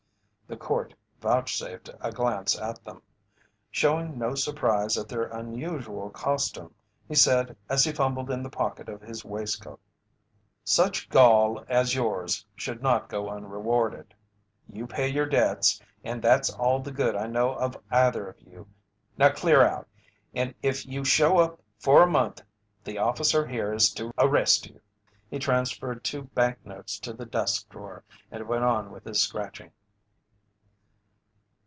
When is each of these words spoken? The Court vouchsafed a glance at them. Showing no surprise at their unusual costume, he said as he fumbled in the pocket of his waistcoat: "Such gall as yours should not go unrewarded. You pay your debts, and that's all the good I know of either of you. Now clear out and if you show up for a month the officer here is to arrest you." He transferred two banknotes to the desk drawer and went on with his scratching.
The 0.47 0.57
Court 0.57 0.93
vouchsafed 1.21 1.89
a 2.01 2.11
glance 2.11 2.59
at 2.59 2.83
them. 2.83 3.01
Showing 3.69 4.17
no 4.19 4.35
surprise 4.35 4.97
at 4.97 5.07
their 5.07 5.23
unusual 5.27 6.09
costume, 6.09 6.75
he 7.07 7.15
said 7.15 7.55
as 7.69 7.85
he 7.85 7.93
fumbled 7.93 8.29
in 8.29 8.43
the 8.43 8.49
pocket 8.49 8.89
of 8.89 8.99
his 8.99 9.23
waistcoat: 9.23 9.79
"Such 10.65 11.07
gall 11.07 11.63
as 11.69 11.95
yours 11.95 12.45
should 12.53 12.83
not 12.83 13.07
go 13.07 13.29
unrewarded. 13.29 14.13
You 14.67 14.85
pay 14.87 15.07
your 15.07 15.25
debts, 15.25 15.81
and 16.03 16.21
that's 16.21 16.49
all 16.49 16.81
the 16.81 16.91
good 16.91 17.15
I 17.15 17.27
know 17.27 17.53
of 17.53 17.77
either 17.89 18.27
of 18.27 18.41
you. 18.41 18.67
Now 19.17 19.29
clear 19.31 19.65
out 19.65 19.87
and 20.33 20.53
if 20.61 20.85
you 20.85 21.05
show 21.05 21.37
up 21.39 21.61
for 21.79 22.03
a 22.03 22.07
month 22.11 22.41
the 22.83 22.97
officer 22.97 23.47
here 23.47 23.71
is 23.71 23.89
to 23.93 24.11
arrest 24.17 24.67
you." 24.67 24.81
He 25.29 25.39
transferred 25.39 26.03
two 26.03 26.23
banknotes 26.23 26.99
to 26.99 27.13
the 27.13 27.25
desk 27.25 27.69
drawer 27.69 28.03
and 28.29 28.49
went 28.49 28.65
on 28.65 28.91
with 28.91 29.05
his 29.05 29.23
scratching. 29.23 29.71